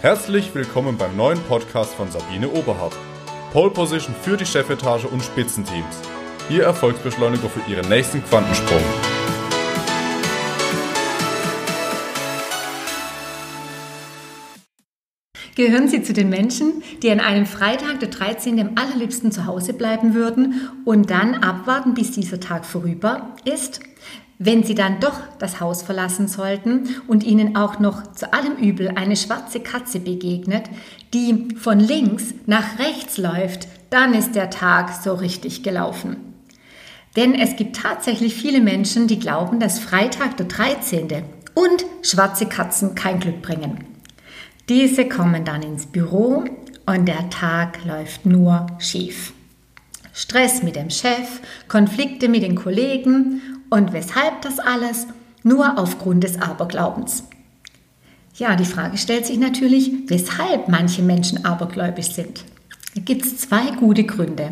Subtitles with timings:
[0.00, 2.96] Herzlich willkommen beim neuen Podcast von Sabine Oberhardt.
[3.52, 6.00] Pole Position für die Chefetage und Spitzenteams.
[6.48, 8.80] Ihr Erfolgsbeschleuniger für Ihren nächsten Quantensprung.
[15.56, 18.60] Gehören Sie zu den Menschen, die an einem Freitag, der 13.
[18.60, 23.80] am allerliebsten zu Hause bleiben würden und dann abwarten, bis dieser Tag vorüber ist?
[24.40, 28.92] Wenn Sie dann doch das Haus verlassen sollten und Ihnen auch noch zu allem Übel
[28.94, 30.64] eine schwarze Katze begegnet,
[31.12, 36.34] die von links nach rechts läuft, dann ist der Tag so richtig gelaufen.
[37.16, 41.08] Denn es gibt tatsächlich viele Menschen, die glauben, dass Freitag der 13.
[41.54, 43.84] und schwarze Katzen kein Glück bringen.
[44.68, 46.44] Diese kommen dann ins Büro
[46.86, 49.32] und der Tag läuft nur schief.
[50.12, 55.06] Stress mit dem Chef, Konflikte mit den Kollegen und weshalb das alles?
[55.42, 57.24] Nur aufgrund des Aberglaubens.
[58.34, 62.44] Ja, die Frage stellt sich natürlich, weshalb manche Menschen abergläubisch sind.
[62.94, 64.50] Da gibt es zwei gute Gründe.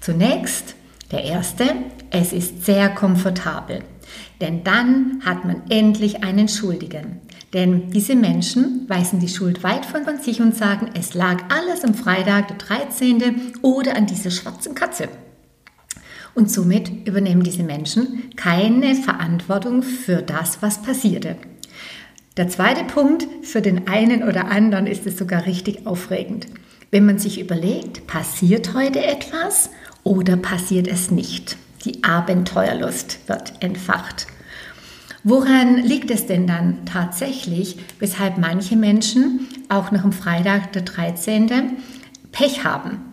[0.00, 0.74] Zunächst,
[1.10, 1.64] der erste,
[2.10, 3.82] es ist sehr komfortabel.
[4.40, 7.20] Denn dann hat man endlich einen Schuldigen.
[7.52, 11.94] Denn diese Menschen weisen die Schuld weit von sich und sagen, es lag alles am
[11.94, 13.54] Freitag, der 13.
[13.62, 15.08] oder an dieser schwarzen Katze.
[16.38, 21.34] Und somit übernehmen diese Menschen keine Verantwortung für das, was passierte.
[22.36, 26.46] Der zweite Punkt, für den einen oder anderen ist es sogar richtig aufregend.
[26.92, 29.70] Wenn man sich überlegt, passiert heute etwas
[30.04, 31.56] oder passiert es nicht?
[31.84, 34.28] Die Abenteuerlust wird entfacht.
[35.24, 41.78] Woran liegt es denn dann tatsächlich, weshalb manche Menschen auch noch am Freitag der 13.
[42.30, 43.07] Pech haben?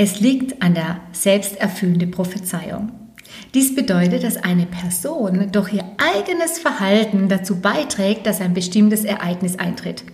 [0.00, 2.92] Es liegt an der selbsterfüllenden Prophezeiung.
[3.52, 9.58] Dies bedeutet, dass eine Person durch ihr eigenes Verhalten dazu beiträgt, dass ein bestimmtes Ereignis
[9.58, 10.04] eintritt.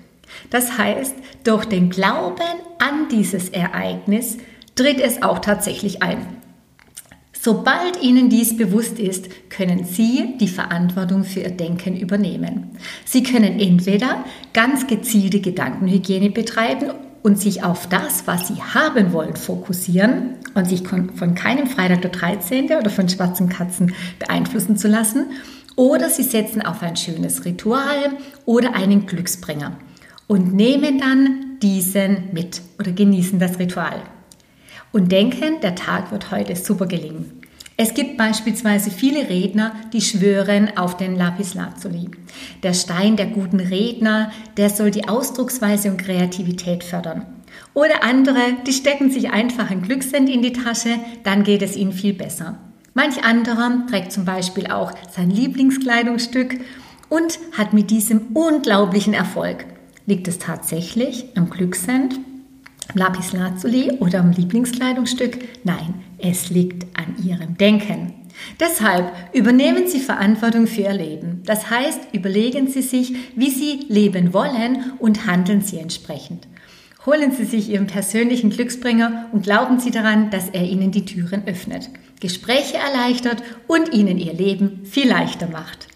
[0.49, 2.41] Das heißt, durch den Glauben
[2.79, 4.39] an dieses Ereignis
[4.75, 6.29] tritt es auch tatsächlich ein.
[7.39, 12.71] Sobald Ihnen dies bewusst ist, können Sie die Verantwortung für Ihr Denken übernehmen.
[13.05, 14.25] Sie können entweder
[14.55, 16.93] ganz gezielte Gedankenhygiene betreiben
[17.25, 22.11] und sich auf das, was Sie haben wollen, fokussieren und sich von keinem Freitag der
[22.11, 22.67] 13.
[22.67, 25.31] oder von schwarzen Katzen beeinflussen zu lassen.
[25.75, 28.11] Oder Sie setzen auf ein schönes Ritual
[28.45, 29.79] oder einen Glücksbringer
[30.27, 34.03] und nehmen dann diesen mit oder genießen das Ritual
[34.93, 37.41] und denken, der Tag wird heute super gelingen.
[37.77, 42.09] Es gibt beispielsweise viele Redner, die schwören auf den Lapis Lazuli.
[42.63, 47.27] Der Stein der guten Redner, der soll die Ausdrucksweise und Kreativität fördern.
[47.73, 51.93] Oder andere, die stecken sich einfach ein Glückssend in die Tasche, dann geht es ihnen
[51.93, 52.59] viel besser.
[52.95, 56.61] Manch anderer trägt zum Beispiel auch sein Lieblingskleidungsstück
[57.09, 59.65] und hat mit diesem unglaublichen Erfolg.
[60.07, 62.21] Liegt es tatsächlich am Glückssend?
[62.95, 65.39] Lapis Lazuli oder am Lieblingskleidungsstück?
[65.65, 68.15] Nein, es liegt an Ihrem Denken.
[68.59, 71.43] Deshalb übernehmen Sie Verantwortung für Ihr Leben.
[71.45, 76.49] Das heißt, überlegen Sie sich, wie Sie leben wollen und handeln Sie entsprechend.
[77.07, 81.47] Holen Sie sich Ihren persönlichen Glücksbringer und glauben Sie daran, dass er Ihnen die Türen
[81.47, 85.89] öffnet, Gespräche erleichtert und Ihnen Ihr Leben viel leichter macht.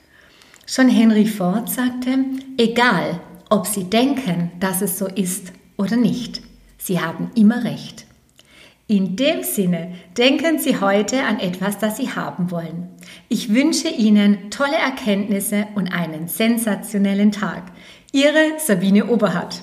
[0.66, 2.18] Schon Henry Ford sagte,
[2.58, 6.42] egal, ob Sie denken, dass es so ist oder nicht.
[6.76, 8.04] Sie haben immer recht.
[8.90, 12.88] In dem Sinne, denken Sie heute an etwas, das Sie haben wollen.
[13.28, 17.64] Ich wünsche Ihnen tolle Erkenntnisse und einen sensationellen Tag.
[18.12, 19.62] Ihre Sabine Oberhardt.